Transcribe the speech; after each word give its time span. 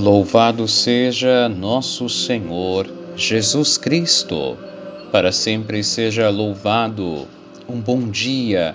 Louvado 0.00 0.66
seja 0.66 1.46
nosso 1.46 2.08
Senhor 2.08 2.88
Jesus 3.14 3.76
Cristo, 3.76 4.56
para 5.12 5.30
sempre 5.30 5.84
seja 5.84 6.30
louvado. 6.30 7.28
Um 7.68 7.78
bom 7.78 8.08
dia, 8.08 8.74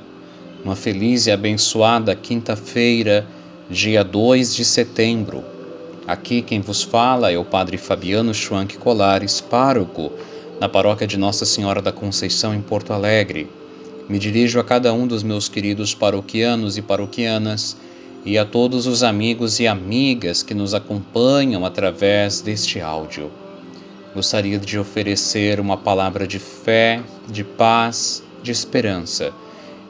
uma 0.64 0.76
feliz 0.76 1.26
e 1.26 1.32
abençoada 1.32 2.16
quinta-feira, 2.16 3.26
dia 3.68 4.04
2 4.04 4.56
de 4.56 4.64
setembro. 4.64 5.44
Aqui 6.06 6.44
quem 6.44 6.62
vos 6.62 6.84
fala 6.84 7.32
é 7.32 7.38
o 7.40 7.44
Padre 7.44 7.80
Fabiano 7.80 8.32
Schwank 8.32 8.78
Colares, 8.78 9.42
pároco, 9.42 10.12
na 10.62 10.70
paróquia 10.70 11.08
de 11.08 11.18
Nossa 11.18 11.44
Senhora 11.44 11.82
da 11.82 11.92
Conceição 11.92 12.54
em 12.54 12.62
Porto 12.62 12.94
Alegre. 12.94 13.50
Me 14.08 14.20
dirijo 14.20 14.60
a 14.60 14.64
cada 14.64 14.94
um 14.94 15.08
dos 15.08 15.24
meus 15.24 15.50
queridos 15.50 15.96
paroquianos 15.96 16.78
e 16.78 16.84
paroquianas 16.84 17.76
e 18.26 18.40
a 18.40 18.46
todos 18.46 18.88
os 18.88 19.04
amigos 19.04 19.60
e 19.60 19.68
amigas 19.68 20.42
que 20.42 20.56
nos 20.56 20.74
acompanham 20.74 21.64
através 21.64 22.42
deste 22.42 22.82
áudio. 22.82 23.32
Gostaria 24.16 24.58
de 24.58 24.80
oferecer 24.80 25.60
uma 25.60 25.78
palavra 25.78 26.26
de 26.26 26.40
fé, 26.40 27.04
de 27.30 27.44
paz, 27.44 28.24
de 28.42 28.52
esperança 28.52 29.32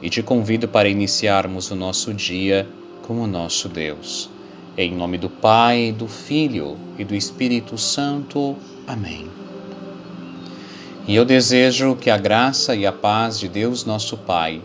e 0.02 0.10
te 0.10 0.22
convido 0.22 0.68
para 0.68 0.88
iniciarmos 0.88 1.70
o 1.70 1.74
nosso 1.74 2.12
dia 2.12 2.68
com 3.02 3.20
o 3.20 3.26
nosso 3.26 3.68
Deus. 3.68 4.28
Em 4.76 4.94
nome 4.94 5.16
do 5.16 5.30
Pai, 5.30 5.94
do 5.96 6.06
Filho 6.06 6.76
e 6.98 7.04
do 7.04 7.14
Espírito 7.14 7.78
Santo. 7.78 8.54
Amém. 8.86 9.26
E 11.08 11.14
eu 11.14 11.24
desejo 11.24 11.96
que 11.96 12.10
a 12.10 12.18
graça 12.18 12.74
e 12.74 12.84
a 12.84 12.92
paz 12.92 13.38
de 13.38 13.48
Deus, 13.48 13.84
nosso 13.84 14.18
Pai, 14.18 14.60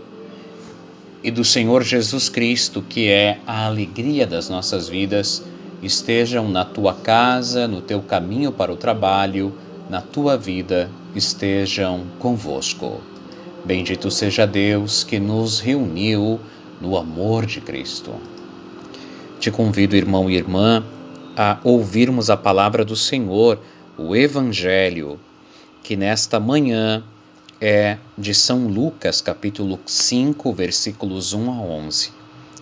e 1.23 1.29
do 1.29 1.43
Senhor 1.43 1.83
Jesus 1.83 2.29
Cristo, 2.29 2.81
que 2.81 3.09
é 3.09 3.39
a 3.45 3.65
alegria 3.65 4.25
das 4.25 4.49
nossas 4.49 4.89
vidas, 4.89 5.43
estejam 5.81 6.49
na 6.49 6.65
tua 6.65 6.93
casa, 6.93 7.67
no 7.67 7.81
teu 7.81 8.01
caminho 8.01 8.51
para 8.51 8.71
o 8.71 8.77
trabalho, 8.77 9.53
na 9.89 10.01
tua 10.01 10.37
vida, 10.37 10.89
estejam 11.15 12.05
convosco. 12.17 13.01
Bendito 13.63 14.09
seja 14.09 14.47
Deus 14.47 15.03
que 15.03 15.19
nos 15.19 15.59
reuniu 15.59 16.39
no 16.79 16.97
amor 16.97 17.45
de 17.45 17.61
Cristo. 17.61 18.15
Te 19.39 19.51
convido, 19.51 19.95
irmão 19.95 20.29
e 20.29 20.35
irmã, 20.35 20.83
a 21.37 21.59
ouvirmos 21.63 22.29
a 22.29 22.37
palavra 22.37 22.83
do 22.83 22.95
Senhor, 22.95 23.59
o 23.97 24.15
Evangelho, 24.15 25.19
que 25.83 25.95
nesta 25.95 26.39
manhã 26.39 27.03
é 27.61 27.99
de 28.17 28.33
São 28.33 28.65
Lucas, 28.65 29.21
capítulo 29.21 29.79
5, 29.85 30.51
versículos 30.51 31.31
1 31.31 31.51
a 31.51 31.61
11. 31.61 32.11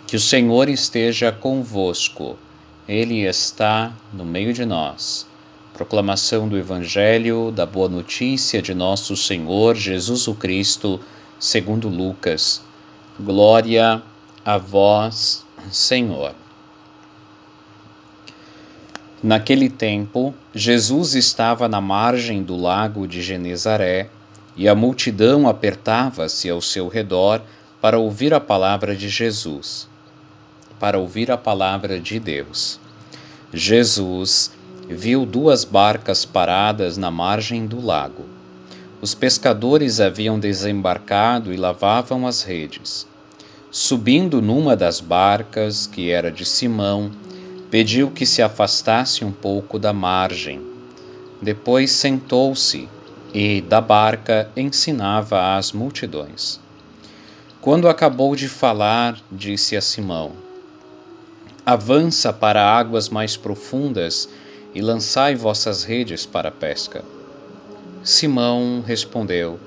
Que 0.06 0.18
o 0.18 0.20
Senhor 0.20 0.68
esteja 0.68 1.32
convosco, 1.32 2.38
Ele 2.86 3.22
está 3.22 3.94
no 4.12 4.26
meio 4.26 4.54
de 4.54 4.66
nós. 4.66 5.26
Proclamação 5.74 6.50
do 6.50 6.58
Evangelho 6.58 7.50
da 7.50 7.66
Boa 7.66 7.88
Notícia 7.88 8.62
de 8.62 8.74
Nosso 8.74 9.16
Senhor 9.16 9.74
Jesus 9.78 10.28
o 10.28 10.36
Cristo, 10.36 11.00
segundo 11.40 11.88
Lucas. 11.88 12.62
Glória 13.18 14.04
a 14.44 14.58
vós, 14.58 15.46
Senhor. 15.72 16.36
Naquele 19.24 19.70
tempo, 19.70 20.34
Jesus 20.54 21.16
estava 21.16 21.70
na 21.70 21.80
margem 21.80 22.44
do 22.44 22.58
lago 22.58 23.08
de 23.08 23.22
Genezaré 23.22 24.10
e 24.60 24.68
a 24.68 24.76
multidão 24.76 25.48
apertava-se 25.48 26.50
ao 26.50 26.60
seu 26.60 26.90
redor 26.90 27.42
para 27.80 27.98
ouvir 27.98 28.34
a 28.34 28.42
palavra 28.42 28.94
de 28.94 29.08
Jesus, 29.08 29.88
para 30.78 31.00
ouvir 31.00 31.32
a 31.32 31.38
palavra 31.38 31.98
de 31.98 32.20
Deus. 32.20 32.78
Jesus 33.54 34.52
viu 34.90 35.26
duas 35.26 35.64
barcas 35.64 36.26
paradas 36.26 36.98
na 36.98 37.10
margem 37.10 37.66
do 37.66 37.80
lago. 37.80 38.26
Os 39.02 39.16
pescadores 39.16 40.02
haviam 40.02 40.38
desembarcado 40.38 41.54
e 41.54 41.56
lavavam 41.56 42.28
as 42.28 42.44
redes. 42.44 43.08
Subindo 43.72 44.42
numa 44.42 44.76
das 44.76 45.00
barcas, 45.00 45.88
que 45.88 46.12
era 46.12 46.30
de 46.30 46.44
Simão, 46.44 47.10
pediu 47.72 48.12
que 48.12 48.26
se 48.26 48.42
afastasse 48.42 49.24
um 49.24 49.32
pouco 49.32 49.80
da 49.80 49.94
margem. 49.94 50.62
Depois 51.42 51.92
sentou-se 51.92 52.90
e 53.34 53.62
da 53.62 53.80
barca 53.80 54.50
ensinava 54.56 55.56
às 55.56 55.72
multidões. 55.72 56.60
Quando 57.62 57.88
acabou 57.88 58.36
de 58.36 58.48
falar, 58.48 59.20
disse 59.32 59.76
a 59.76 59.82
Simão: 59.82 60.32
Avança 61.66 62.34
para 62.34 62.66
águas 62.66 63.10
mais 63.10 63.38
profundas 63.38 64.30
e 64.74 64.82
lançai 64.82 65.36
vossas 65.36 65.84
redes 65.84 66.26
para 66.26 66.50
a 66.50 66.52
pesca. 66.52 67.04
Simão 68.04 68.82
respondeu: 68.86 69.60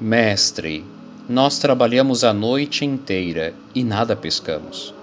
Mestre, 0.00 0.84
nós 1.28 1.58
trabalhamos 1.58 2.24
a 2.24 2.32
noite 2.32 2.84
inteira 2.84 3.54
e 3.74 3.84
nada 3.84 4.16
pescamos. 4.16 4.94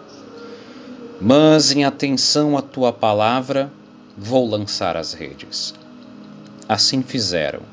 Mas, 1.21 1.71
em 1.71 1.85
atenção 1.85 2.57
à 2.57 2.61
tua 2.61 2.91
palavra, 2.91 3.71
vou 4.17 4.49
lançar 4.49 4.97
as 4.97 5.13
redes. 5.13 5.73
Assim 6.67 7.01
fizeram 7.01 7.72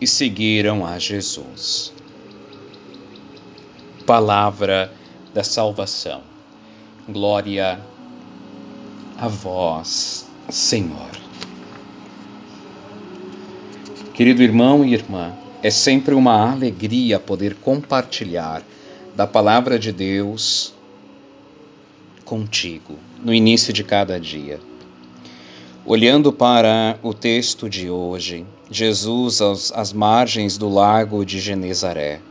e 0.00 0.06
seguiram 0.06 0.84
a 0.84 0.98
Jesus. 0.98 1.92
Palavra 4.06 4.92
da 5.32 5.42
salvação. 5.42 6.22
Glória 7.08 7.80
a 9.16 9.28
vós, 9.28 10.26
Senhor. 10.50 11.10
Querido 14.14 14.42
irmão 14.42 14.84
e 14.84 14.94
irmã, 14.94 15.34
é 15.62 15.70
sempre 15.70 16.14
uma 16.14 16.52
alegria 16.52 17.18
poder 17.18 17.54
compartilhar 17.56 18.62
da 19.16 19.26
palavra 19.26 19.78
de 19.78 19.90
Deus 19.90 20.74
contigo 22.24 22.98
no 23.22 23.32
início 23.32 23.72
de 23.72 23.82
cada 23.82 24.18
dia. 24.20 24.60
Olhando 25.86 26.32
para 26.32 26.98
o 27.02 27.12
texto 27.12 27.68
de 27.68 27.90
hoje, 27.90 28.46
Jesus 28.70 29.42
aos, 29.42 29.70
às 29.70 29.92
margens 29.92 30.56
do 30.56 30.66
lago 30.66 31.26
de 31.26 31.38
Genezaré. 31.38 32.22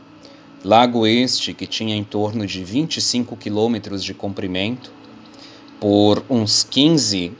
Lago 0.64 1.06
este 1.06 1.54
que 1.54 1.64
tinha 1.64 1.94
em 1.94 2.02
torno 2.02 2.48
de 2.48 2.64
25 2.64 3.36
quilômetros 3.36 4.02
de 4.02 4.12
comprimento 4.12 4.90
por 5.78 6.24
uns 6.28 6.64
15 6.64 7.30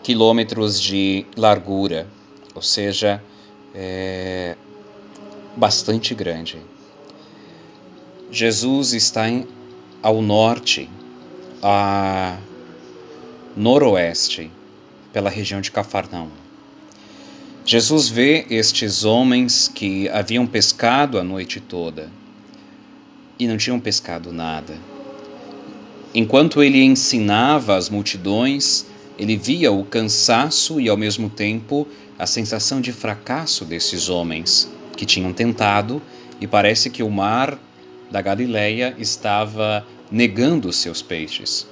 quilômetros 0.00 0.80
de 0.80 1.26
largura, 1.36 2.06
ou 2.54 2.62
seja, 2.62 3.20
é 3.74 4.56
bastante 5.56 6.14
grande. 6.14 6.56
Jesus 8.30 8.92
está 8.92 9.28
em, 9.28 9.44
ao 10.00 10.22
norte, 10.22 10.88
a 11.60 12.38
noroeste 13.56 14.52
pela 15.12 15.30
região 15.30 15.60
de 15.60 15.70
Cafarnaum. 15.70 16.30
Jesus 17.64 18.08
vê 18.08 18.46
estes 18.50 19.04
homens 19.04 19.70
que 19.72 20.08
haviam 20.08 20.46
pescado 20.46 21.18
a 21.18 21.24
noite 21.24 21.60
toda 21.60 22.10
e 23.38 23.46
não 23.46 23.56
tinham 23.56 23.78
pescado 23.78 24.32
nada. 24.32 24.76
Enquanto 26.14 26.62
ele 26.62 26.82
ensinava 26.82 27.76
as 27.76 27.88
multidões, 27.88 28.84
Ele 29.20 29.36
via 29.36 29.70
o 29.70 29.84
cansaço 29.84 30.80
e, 30.80 30.88
ao 30.88 30.96
mesmo 30.96 31.28
tempo, 31.28 31.86
a 32.18 32.26
sensação 32.26 32.80
de 32.80 32.90
fracasso 32.90 33.66
desses 33.66 34.08
homens 34.08 34.66
que 34.96 35.04
tinham 35.04 35.30
tentado, 35.30 36.00
e 36.40 36.46
parece 36.46 36.88
que 36.88 37.02
o 37.02 37.10
mar 37.10 37.58
da 38.10 38.22
Galileia 38.22 38.94
estava 38.98 39.86
negando 40.10 40.72
seus 40.72 41.02
peixes. 41.02 41.66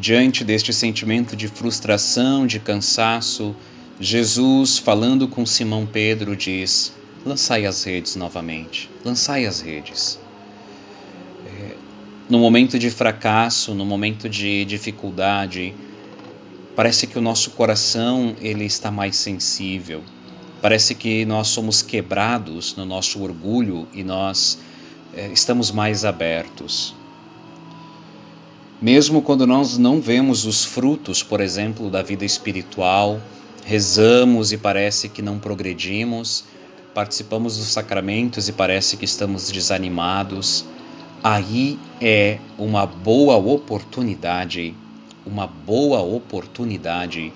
Diante 0.00 0.44
deste 0.44 0.72
sentimento 0.72 1.34
de 1.34 1.48
frustração, 1.48 2.46
de 2.46 2.60
cansaço, 2.60 3.52
Jesus, 4.00 4.78
falando 4.78 5.26
com 5.26 5.44
Simão 5.44 5.84
Pedro, 5.84 6.36
diz: 6.36 6.92
Lançai 7.26 7.66
as 7.66 7.82
redes 7.82 8.14
novamente, 8.14 8.88
lançai 9.04 9.44
as 9.44 9.60
redes. 9.60 10.16
É, 11.44 11.74
no 12.30 12.38
momento 12.38 12.78
de 12.78 12.90
fracasso, 12.90 13.74
no 13.74 13.84
momento 13.84 14.28
de 14.28 14.64
dificuldade, 14.64 15.74
parece 16.76 17.08
que 17.08 17.18
o 17.18 17.20
nosso 17.20 17.50
coração 17.50 18.36
ele 18.40 18.66
está 18.66 18.92
mais 18.92 19.16
sensível. 19.16 20.04
Parece 20.62 20.94
que 20.94 21.24
nós 21.24 21.48
somos 21.48 21.82
quebrados 21.82 22.76
no 22.76 22.84
nosso 22.84 23.20
orgulho 23.20 23.88
e 23.92 24.04
nós 24.04 24.60
é, 25.12 25.26
estamos 25.32 25.72
mais 25.72 26.04
abertos. 26.04 26.94
Mesmo 28.80 29.20
quando 29.20 29.44
nós 29.44 29.76
não 29.76 30.00
vemos 30.00 30.44
os 30.44 30.64
frutos, 30.64 31.20
por 31.20 31.40
exemplo, 31.40 31.90
da 31.90 32.00
vida 32.00 32.24
espiritual, 32.24 33.20
rezamos 33.64 34.52
e 34.52 34.56
parece 34.56 35.08
que 35.08 35.20
não 35.20 35.36
progredimos, 35.36 36.44
participamos 36.94 37.56
dos 37.56 37.66
sacramentos 37.72 38.48
e 38.48 38.52
parece 38.52 38.96
que 38.96 39.04
estamos 39.04 39.50
desanimados, 39.50 40.64
aí 41.24 41.76
é 42.00 42.38
uma 42.56 42.86
boa 42.86 43.36
oportunidade, 43.36 44.72
uma 45.26 45.48
boa 45.48 46.00
oportunidade 46.00 47.32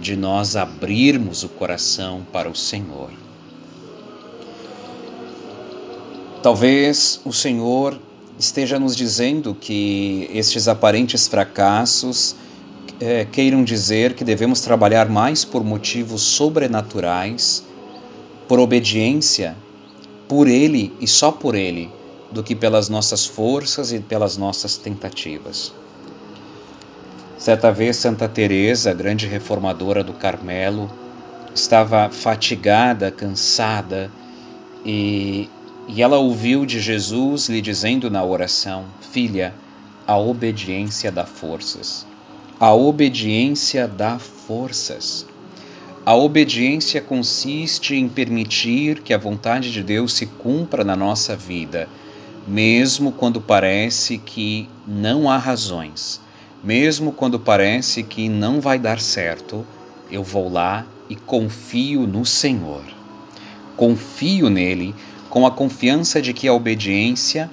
de 0.00 0.16
nós 0.16 0.56
abrirmos 0.56 1.44
o 1.44 1.48
coração 1.48 2.26
para 2.32 2.50
o 2.50 2.56
Senhor. 2.56 3.10
Talvez 6.42 7.20
o 7.24 7.32
Senhor 7.32 8.00
esteja 8.38 8.78
nos 8.78 8.96
dizendo 8.96 9.54
que 9.54 10.28
estes 10.32 10.68
aparentes 10.68 11.26
fracassos 11.26 12.34
é, 13.00 13.24
queiram 13.24 13.64
dizer 13.64 14.14
que 14.14 14.24
devemos 14.24 14.60
trabalhar 14.60 15.08
mais 15.08 15.44
por 15.44 15.64
motivos 15.64 16.22
sobrenaturais, 16.22 17.64
por 18.48 18.58
obediência, 18.58 19.56
por 20.28 20.48
Ele 20.48 20.92
e 21.00 21.06
só 21.06 21.30
por 21.32 21.54
Ele, 21.54 21.90
do 22.30 22.42
que 22.42 22.54
pelas 22.54 22.88
nossas 22.88 23.26
forças 23.26 23.92
e 23.92 24.00
pelas 24.00 24.36
nossas 24.36 24.76
tentativas. 24.76 25.72
Certa 27.38 27.72
vez 27.72 27.96
Santa 27.96 28.28
Teresa, 28.28 28.94
grande 28.94 29.26
reformadora 29.26 30.04
do 30.04 30.12
Carmelo, 30.12 30.88
estava 31.54 32.08
fatigada, 32.08 33.10
cansada 33.10 34.10
e 34.84 35.50
e 35.88 36.02
ela 36.02 36.18
ouviu 36.18 36.64
de 36.64 36.80
Jesus 36.80 37.48
lhe 37.48 37.60
dizendo 37.60 38.10
na 38.10 38.24
oração: 38.24 38.84
Filha, 39.00 39.54
a 40.06 40.16
obediência 40.16 41.10
dá 41.10 41.24
forças. 41.24 42.06
A 42.58 42.72
obediência 42.72 43.88
dá 43.88 44.18
forças. 44.18 45.26
A 46.04 46.14
obediência 46.14 47.00
consiste 47.00 47.94
em 47.94 48.08
permitir 48.08 49.02
que 49.02 49.14
a 49.14 49.18
vontade 49.18 49.72
de 49.72 49.82
Deus 49.82 50.14
se 50.14 50.26
cumpra 50.26 50.82
na 50.82 50.96
nossa 50.96 51.36
vida, 51.36 51.88
mesmo 52.46 53.12
quando 53.12 53.40
parece 53.40 54.18
que 54.18 54.68
não 54.86 55.30
há 55.30 55.38
razões, 55.38 56.20
mesmo 56.62 57.12
quando 57.12 57.38
parece 57.38 58.02
que 58.02 58.28
não 58.28 58.60
vai 58.60 58.78
dar 58.78 58.98
certo, 59.00 59.64
eu 60.10 60.24
vou 60.24 60.52
lá 60.52 60.84
e 61.08 61.14
confio 61.14 62.06
no 62.06 62.26
Senhor. 62.26 62.82
Confio 63.76 64.50
nele 64.50 64.94
com 65.32 65.46
a 65.46 65.50
confiança 65.50 66.20
de 66.20 66.34
que 66.34 66.46
a 66.46 66.52
obediência 66.52 67.50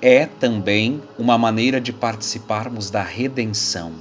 é 0.00 0.24
também 0.24 1.02
uma 1.18 1.36
maneira 1.36 1.78
de 1.78 1.92
participarmos 1.92 2.88
da 2.88 3.02
redenção, 3.02 3.92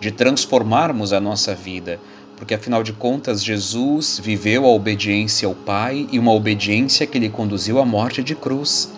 de 0.00 0.10
transformarmos 0.10 1.12
a 1.12 1.20
nossa 1.20 1.54
vida, 1.54 2.00
porque 2.36 2.54
afinal 2.54 2.82
de 2.82 2.92
contas 2.92 3.44
Jesus 3.44 4.20
viveu 4.20 4.64
a 4.64 4.70
obediência 4.70 5.46
ao 5.46 5.54
Pai 5.54 6.08
e 6.10 6.18
uma 6.18 6.32
obediência 6.32 7.06
que 7.06 7.20
lhe 7.20 7.28
conduziu 7.28 7.78
à 7.78 7.84
morte 7.84 8.24
de 8.24 8.34
cruz. 8.34 8.90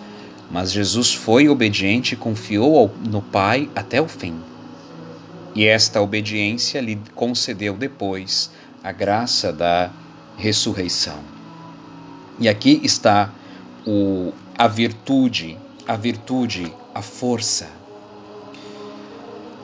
Mas 0.49 0.71
Jesus 0.71 1.13
foi 1.13 1.47
obediente 1.47 2.13
e 2.13 2.17
confiou 2.17 2.89
no 3.07 3.21
Pai 3.21 3.69
até 3.75 4.01
o 4.01 4.07
fim. 4.07 4.39
E 5.53 5.67
esta 5.67 6.01
obediência 6.01 6.81
lhe 6.81 6.99
concedeu 7.13 7.77
depois 7.77 8.49
a 8.83 8.91
graça 8.91 9.53
da 9.53 9.91
ressurreição. 10.35 11.19
E 12.39 12.49
aqui 12.49 12.81
está 12.83 13.31
o, 13.85 14.31
a 14.57 14.67
virtude, 14.67 15.57
a 15.87 15.95
virtude, 15.95 16.71
a 16.93 17.01
força. 17.01 17.69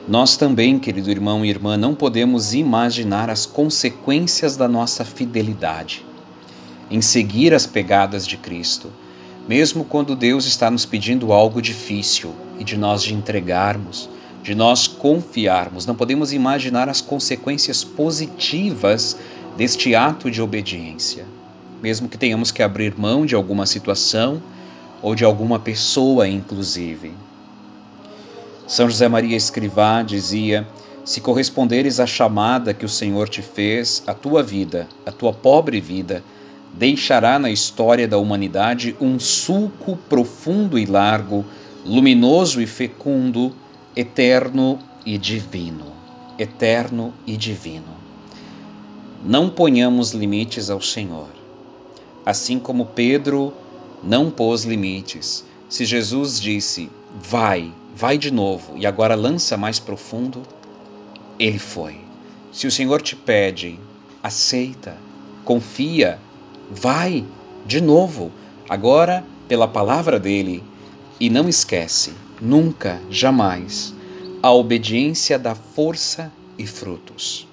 Nós 0.08 0.36
também, 0.36 0.78
querido 0.78 1.10
irmão 1.10 1.44
e 1.44 1.50
irmã, 1.50 1.76
não 1.76 1.94
podemos 1.94 2.54
imaginar 2.54 3.30
as 3.30 3.44
consequências 3.44 4.56
da 4.56 4.66
nossa 4.66 5.04
fidelidade 5.04 6.04
em 6.90 7.02
seguir 7.02 7.52
as 7.52 7.66
pegadas 7.66 8.26
de 8.26 8.38
Cristo, 8.38 8.90
mesmo 9.46 9.84
quando 9.84 10.16
Deus 10.16 10.46
está 10.46 10.70
nos 10.70 10.86
pedindo 10.86 11.32
algo 11.32 11.60
difícil 11.60 12.34
e 12.58 12.64
de 12.64 12.78
nós 12.78 13.02
de 13.02 13.12
entregarmos, 13.12 14.08
de 14.42 14.54
nós 14.54 14.86
confiarmos. 14.86 15.84
Não 15.84 15.94
podemos 15.94 16.32
imaginar 16.32 16.88
as 16.88 17.02
consequências 17.02 17.84
positivas 17.84 19.18
deste 19.56 19.94
ato 19.94 20.30
de 20.30 20.40
obediência 20.40 21.26
mesmo 21.82 22.08
que 22.08 22.18
tenhamos 22.18 22.50
que 22.50 22.62
abrir 22.62 22.98
mão 22.98 23.24
de 23.24 23.34
alguma 23.34 23.66
situação 23.66 24.42
ou 25.02 25.14
de 25.14 25.24
alguma 25.24 25.58
pessoa, 25.58 26.28
inclusive. 26.28 27.12
São 28.66 28.88
José 28.88 29.08
Maria 29.08 29.36
Escrivá 29.36 30.02
dizia: 30.02 30.66
Se 31.04 31.20
corresponderes 31.20 32.00
à 32.00 32.06
chamada 32.06 32.74
que 32.74 32.84
o 32.84 32.88
Senhor 32.88 33.28
te 33.28 33.42
fez, 33.42 34.02
a 34.06 34.12
tua 34.12 34.42
vida, 34.42 34.88
a 35.06 35.12
tua 35.12 35.32
pobre 35.32 35.80
vida, 35.80 36.22
deixará 36.74 37.38
na 37.38 37.50
história 37.50 38.06
da 38.06 38.18
humanidade 38.18 38.94
um 39.00 39.18
sulco 39.18 39.96
profundo 40.08 40.78
e 40.78 40.84
largo, 40.84 41.44
luminoso 41.84 42.60
e 42.60 42.66
fecundo, 42.66 43.54
eterno 43.96 44.78
e 45.06 45.16
divino. 45.16 45.86
Eterno 46.38 47.14
e 47.26 47.36
divino. 47.36 47.96
Não 49.24 49.48
ponhamos 49.48 50.12
limites 50.12 50.70
ao 50.70 50.80
Senhor 50.80 51.37
assim 52.28 52.58
como 52.58 52.84
Pedro 52.84 53.54
não 54.04 54.30
pôs 54.30 54.64
limites. 54.64 55.46
Se 55.66 55.86
Jesus 55.86 56.38
disse, 56.38 56.90
vai, 57.18 57.72
vai 57.96 58.18
de 58.18 58.30
novo 58.30 58.76
e 58.76 58.86
agora 58.86 59.14
lança 59.14 59.56
mais 59.56 59.78
profundo, 59.78 60.42
ele 61.38 61.58
foi. 61.58 61.96
Se 62.52 62.66
o 62.66 62.70
Senhor 62.70 63.00
te 63.00 63.16
pede, 63.16 63.80
aceita, 64.22 64.94
confia, 65.42 66.18
vai 66.70 67.24
de 67.64 67.80
novo, 67.80 68.30
agora 68.68 69.24
pela 69.48 69.66
palavra 69.66 70.20
dele. 70.20 70.62
E 71.18 71.30
não 71.30 71.48
esquece, 71.48 72.12
nunca, 72.42 73.00
jamais, 73.08 73.94
a 74.42 74.52
obediência 74.52 75.38
dá 75.38 75.54
força 75.54 76.30
e 76.58 76.66
frutos. 76.66 77.48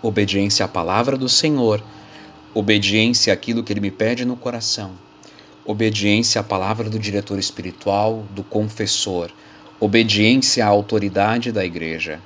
Obediência 0.00 0.64
à 0.64 0.68
palavra 0.68 1.16
do 1.16 1.28
Senhor 1.28 1.82
obediência 2.54 3.34
àquilo 3.34 3.64
que 3.64 3.72
ele 3.72 3.80
me 3.80 3.90
pede 3.90 4.24
no 4.24 4.36
coração, 4.36 4.92
obediência 5.64 6.40
à 6.40 6.44
palavra 6.44 6.88
do 6.88 7.00
diretor 7.00 7.36
espiritual, 7.36 8.24
do 8.30 8.44
confessor, 8.44 9.30
obediência 9.80 10.64
à 10.64 10.68
autoridade 10.68 11.50
da 11.50 11.64
igreja, 11.64 12.20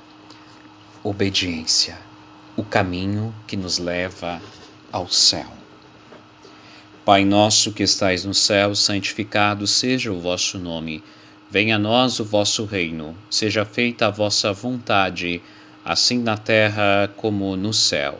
obediência, 1.03 1.97
o 2.55 2.63
caminho 2.63 3.33
que 3.47 3.57
nos 3.57 3.79
leva 3.79 4.39
ao 4.91 5.09
céu. 5.09 5.47
Pai 7.03 7.25
nosso 7.25 7.71
que 7.71 7.81
estais 7.81 8.23
no 8.23 8.35
céu, 8.35 8.75
santificado 8.75 9.65
seja 9.65 10.11
o 10.11 10.19
vosso 10.19 10.59
nome. 10.59 11.03
Venha 11.49 11.77
a 11.77 11.79
nós 11.79 12.19
o 12.19 12.23
vosso 12.23 12.65
reino. 12.65 13.15
Seja 13.31 13.65
feita 13.65 14.05
a 14.05 14.11
vossa 14.11 14.53
vontade, 14.53 15.41
assim 15.83 16.19
na 16.19 16.37
terra 16.37 17.09
como 17.17 17.55
no 17.55 17.73
céu. 17.73 18.19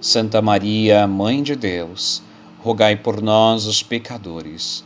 Santa 0.00 0.40
Maria, 0.40 1.06
Mãe 1.06 1.42
de 1.42 1.54
Deus, 1.54 2.22
rogai 2.60 2.96
por 2.96 3.20
nós, 3.20 3.66
os 3.66 3.82
pecadores, 3.82 4.82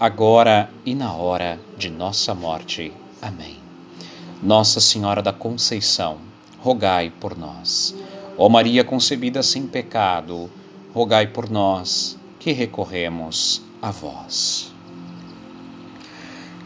agora 0.00 0.70
e 0.86 0.94
na 0.94 1.12
hora 1.12 1.60
de 1.76 1.90
nossa 1.90 2.34
morte. 2.34 2.90
Amém. 3.20 3.58
Nossa 4.42 4.80
Senhora 4.80 5.20
da 5.20 5.34
Conceição, 5.34 6.16
rogai 6.60 7.12
por 7.20 7.36
nós. 7.36 7.94
Ó 8.38 8.48
Maria 8.48 8.82
concebida 8.82 9.42
sem 9.42 9.66
pecado, 9.66 10.48
rogai 10.94 11.26
por 11.26 11.50
nós 11.50 12.18
que 12.38 12.50
recorremos 12.50 13.60
a 13.82 13.90
vós. 13.90 14.72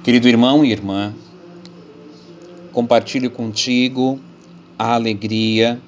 Querido 0.05 0.29
irmão 0.29 0.65
e 0.65 0.71
irmã, 0.71 1.13
compartilho 2.73 3.29
contigo 3.29 4.21
a 4.79 4.95
alegria 4.95 5.81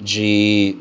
de 0.00 0.74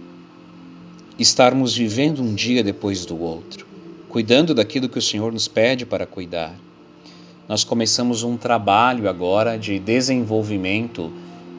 estarmos 1.19 1.75
vivendo 1.75 2.21
um 2.21 2.33
dia 2.33 2.63
depois 2.63 3.05
do 3.05 3.21
outro, 3.21 3.67
cuidando 4.07 4.55
daquilo 4.55 4.87
que 4.87 4.97
o 4.97 5.01
Senhor 5.01 5.31
nos 5.31 5.47
pede 5.47 5.85
para 5.85 6.05
cuidar. 6.05 6.55
Nós 7.47 7.63
começamos 7.63 8.23
um 8.23 8.37
trabalho 8.37 9.09
agora 9.09 9.57
de 9.57 9.79
desenvolvimento 9.79 11.11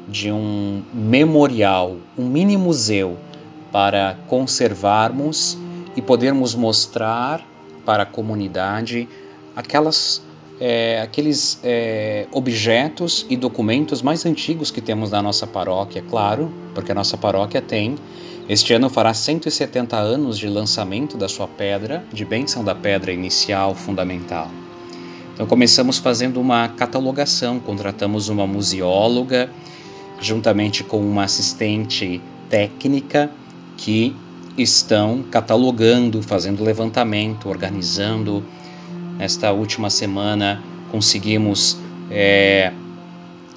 de 0.09 0.33
um 0.33 0.83
memorial, 0.93 1.97
um 2.17 2.26
mini 2.26 2.57
museu 2.57 3.19
para 3.71 4.17
conservarmos 4.26 5.59
e 5.95 6.02
podermos 6.02 6.55
mostrar 6.55 7.47
para 7.85 8.05
a 8.05 8.07
comunidade 8.07 9.09
aquelas 9.55 10.23
é, 10.61 11.00
aqueles 11.00 11.59
é, 11.64 12.26
objetos 12.31 13.25
e 13.31 13.37
documentos 13.37 14.02
mais 14.02 14.26
antigos 14.26 14.71
que 14.71 14.83
temos 14.83 15.11
na 15.11 15.23
nossa 15.23 15.47
paróquia, 15.47 16.05
claro, 16.09 16.52
porque 16.75 16.93
a 16.93 16.95
nossa 16.95 17.17
paróquia 17.17 17.62
tem. 17.62 17.97
Este 18.47 18.75
ano 18.75 18.90
fará 18.90 19.14
170 19.14 19.97
anos 19.97 20.38
de 20.38 20.49
lançamento 20.49 21.17
da 21.17 21.29
sua 21.29 21.49
pedra, 21.49 22.05
de 22.12 22.25
bênção 22.25 22.62
da 22.62 22.75
pedra 22.75 23.11
inicial 23.11 23.75
fundamental. 23.75 24.50
Então 25.33 25.47
começamos 25.47 25.97
fazendo 25.97 26.38
uma 26.38 26.69
catalogação, 26.69 27.59
contratamos 27.59 28.29
uma 28.29 28.47
museóloga, 28.47 29.49
juntamente 30.21 30.85
com 30.85 31.00
uma 31.00 31.25
assistente 31.25 32.21
técnica 32.50 33.31
que 33.79 34.14
estão 34.59 35.23
catalogando, 35.31 36.23
fazendo 36.23 36.62
levantamento, 36.62 37.49
organizando 37.49 38.45
Nesta 39.20 39.52
última 39.52 39.90
semana 39.90 40.62
conseguimos 40.90 41.76
é, 42.10 42.72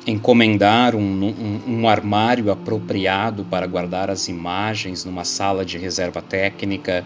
encomendar 0.06 0.94
um, 0.94 1.00
um, 1.00 1.62
um, 1.66 1.88
armário 1.88 2.52
apropriado 2.52 3.46
para 3.46 3.66
guardar 3.66 4.10
as 4.10 4.28
imagens 4.28 5.06
numa 5.06 5.24
sala 5.24 5.64
de 5.64 5.78
reserva 5.78 6.22
técnica. 6.22 7.06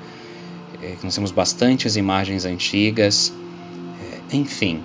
É, 0.81 0.95
nós 1.03 1.13
temos 1.13 1.29
bastantes 1.29 1.95
imagens 1.95 2.45
antigas. 2.45 3.31
É, 4.31 4.35
enfim, 4.35 4.81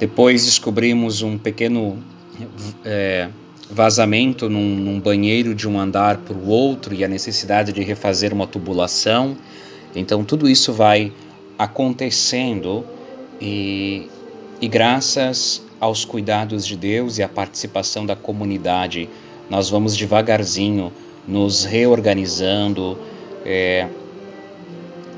depois 0.00 0.44
descobrimos 0.44 1.22
um 1.22 1.38
pequeno 1.38 2.02
é, 2.84 3.28
vazamento 3.70 4.50
num, 4.50 4.74
num, 4.74 4.98
banheiro 4.98 5.54
de 5.54 5.68
um 5.68 5.78
andar 5.78 6.16
para 6.16 6.36
o 6.36 6.48
outro 6.48 6.92
e 6.92 7.04
a 7.04 7.08
necessidade 7.08 7.72
de 7.72 7.82
refazer 7.84 8.32
uma 8.32 8.48
tubulação. 8.48 9.36
Então, 9.94 10.24
tudo 10.24 10.48
isso 10.48 10.72
vai 10.72 11.12
acontecendo 11.58 12.84
e, 13.40 14.08
e 14.60 14.68
graças 14.68 15.62
aos 15.80 16.04
cuidados 16.04 16.64
de 16.66 16.76
Deus 16.76 17.18
e 17.18 17.22
à 17.22 17.28
participação 17.28 18.06
da 18.06 18.14
comunidade, 18.14 19.08
nós 19.50 19.68
vamos 19.68 19.96
devagarzinho 19.96 20.92
nos 21.26 21.64
reorganizando. 21.64 22.96
É, 23.44 23.88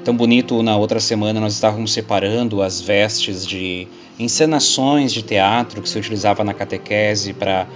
tão 0.05 0.17
bonito, 0.17 0.63
na 0.63 0.77
outra 0.77 0.99
semana 0.99 1.41
nós 1.41 1.55
estávamos 1.55 1.93
separando 1.93 2.63
as 2.63 2.81
vestes 2.81 3.47
de 3.47 3.87
encenações 4.19 5.13
de 5.13 5.23
teatro 5.23 5.83
que 5.83 5.89
se 5.89 5.99
utilizava 5.99 6.43
na 6.43 6.55
catequese 6.55 7.33
para 7.33 7.67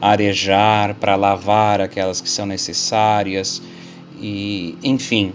arejar, 0.00 0.94
para 0.94 1.16
lavar 1.16 1.80
aquelas 1.80 2.20
que 2.20 2.28
são 2.28 2.46
necessárias 2.46 3.62
e, 4.20 4.76
enfim, 4.82 5.32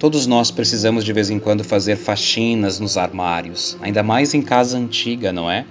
Todos 0.00 0.26
nós 0.26 0.50
precisamos 0.50 1.04
de 1.04 1.12
vez 1.12 1.28
em 1.28 1.38
quando 1.38 1.62
fazer 1.62 1.94
faxinas 1.94 2.80
nos 2.80 2.96
armários, 2.96 3.76
ainda 3.82 4.02
mais 4.02 4.32
em 4.32 4.40
casa 4.40 4.78
antiga, 4.78 5.30
não 5.30 5.50
é? 5.50 5.66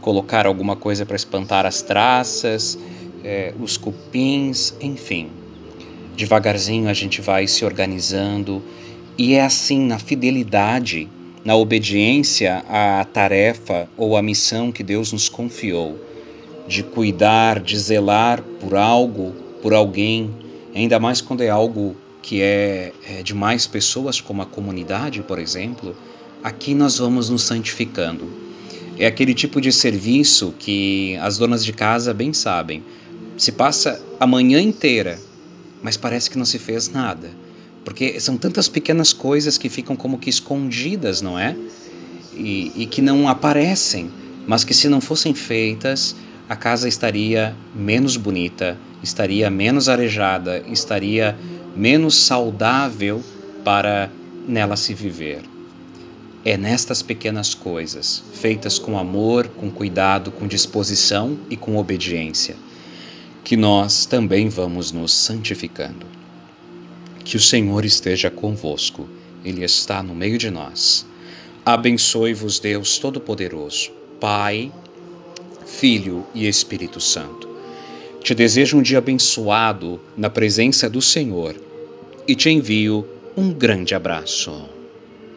Colocar 0.00 0.46
alguma 0.46 0.76
coisa 0.76 1.04
para 1.04 1.16
espantar 1.16 1.66
as 1.66 1.82
traças, 1.82 2.78
é, 3.24 3.52
os 3.58 3.76
cupins, 3.76 4.72
enfim. 4.80 5.28
Devagarzinho 6.14 6.88
a 6.88 6.92
gente 6.92 7.20
vai 7.20 7.48
se 7.48 7.64
organizando 7.64 8.62
e 9.18 9.34
é 9.34 9.42
assim 9.42 9.80
na 9.80 9.98
fidelidade, 9.98 11.08
na 11.44 11.56
obediência 11.56 12.64
à 12.68 13.04
tarefa 13.04 13.88
ou 13.96 14.16
à 14.16 14.22
missão 14.22 14.70
que 14.70 14.84
Deus 14.84 15.12
nos 15.12 15.28
confiou, 15.28 15.98
de 16.68 16.84
cuidar, 16.84 17.58
de 17.58 17.76
zelar 17.76 18.40
por 18.40 18.76
algo, 18.76 19.34
por 19.60 19.74
alguém, 19.74 20.30
ainda 20.72 21.00
mais 21.00 21.20
quando 21.20 21.42
é 21.42 21.50
algo 21.50 21.96
que 22.24 22.40
é, 22.40 22.90
é 23.06 23.22
de 23.22 23.34
mais 23.34 23.66
pessoas, 23.66 24.18
como 24.18 24.40
a 24.40 24.46
comunidade, 24.46 25.22
por 25.22 25.38
exemplo, 25.38 25.94
aqui 26.42 26.74
nós 26.74 26.96
vamos 26.96 27.28
nos 27.28 27.42
santificando. 27.42 28.26
É 28.98 29.04
aquele 29.04 29.34
tipo 29.34 29.60
de 29.60 29.70
serviço 29.70 30.54
que 30.58 31.18
as 31.20 31.36
donas 31.36 31.62
de 31.62 31.74
casa 31.74 32.14
bem 32.14 32.32
sabem. 32.32 32.82
Se 33.36 33.52
passa 33.52 34.02
a 34.18 34.26
manhã 34.26 34.58
inteira, 34.58 35.20
mas 35.82 35.98
parece 35.98 36.30
que 36.30 36.38
não 36.38 36.46
se 36.46 36.58
fez 36.58 36.88
nada. 36.88 37.30
Porque 37.84 38.18
são 38.18 38.38
tantas 38.38 38.68
pequenas 38.68 39.12
coisas 39.12 39.58
que 39.58 39.68
ficam 39.68 39.94
como 39.94 40.16
que 40.16 40.30
escondidas, 40.30 41.20
não 41.20 41.38
é? 41.38 41.54
E, 42.34 42.72
e 42.74 42.86
que 42.86 43.02
não 43.02 43.28
aparecem, 43.28 44.10
mas 44.46 44.64
que 44.64 44.72
se 44.72 44.88
não 44.88 45.00
fossem 45.02 45.34
feitas, 45.34 46.16
a 46.48 46.56
casa 46.56 46.88
estaria 46.88 47.54
menos 47.74 48.16
bonita, 48.16 48.78
estaria 49.02 49.50
menos 49.50 49.90
arejada, 49.90 50.64
estaria 50.66 51.36
menos 51.76 52.14
saudável 52.16 53.22
para 53.64 54.10
nela 54.46 54.76
se 54.76 54.94
viver. 54.94 55.42
É 56.44 56.56
nestas 56.56 57.02
pequenas 57.02 57.54
coisas, 57.54 58.22
feitas 58.34 58.78
com 58.78 58.98
amor, 58.98 59.48
com 59.48 59.70
cuidado, 59.70 60.30
com 60.30 60.46
disposição 60.46 61.38
e 61.48 61.56
com 61.56 61.78
obediência, 61.78 62.54
que 63.42 63.56
nós 63.56 64.04
também 64.04 64.48
vamos 64.48 64.92
nos 64.92 65.12
santificando. 65.12 66.06
Que 67.24 67.38
o 67.38 67.40
Senhor 67.40 67.84
esteja 67.84 68.30
convosco, 68.30 69.08
Ele 69.42 69.64
está 69.64 70.02
no 70.02 70.14
meio 70.14 70.36
de 70.36 70.50
nós. 70.50 71.06
Abençoe-vos, 71.64 72.60
Deus 72.60 72.98
Todo-Poderoso, 72.98 73.90
Pai, 74.20 74.70
Filho 75.64 76.26
e 76.34 76.46
Espírito 76.46 77.00
Santo. 77.00 77.53
Te 78.24 78.34
desejo 78.34 78.78
um 78.78 78.82
dia 78.82 78.96
abençoado 78.96 80.00
na 80.16 80.30
presença 80.30 80.88
do 80.88 81.02
Senhor 81.02 81.54
e 82.26 82.34
te 82.34 82.48
envio 82.48 83.06
um 83.36 83.52
grande 83.52 83.94
abraço. 83.94 84.66